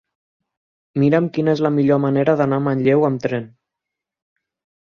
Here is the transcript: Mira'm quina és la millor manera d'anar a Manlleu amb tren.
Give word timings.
Mira'm 1.03 1.27
quina 1.35 1.53
és 1.57 1.61
la 1.67 1.71
millor 1.77 2.01
manera 2.05 2.35
d'anar 2.41 2.59
a 2.63 2.67
Manlleu 2.69 3.07
amb 3.11 3.25
tren. 3.27 3.47